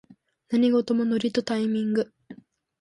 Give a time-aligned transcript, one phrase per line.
[0.49, 2.11] 何事もノリとタイミング